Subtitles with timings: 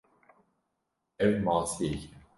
[1.19, 1.99] Ev masiyek e.